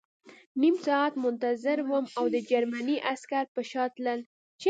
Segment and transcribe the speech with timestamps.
[0.61, 4.19] نیم ساعت منتظر وم او د جرمني عسکر په شا تلل